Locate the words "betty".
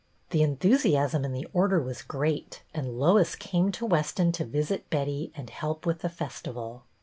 4.89-5.31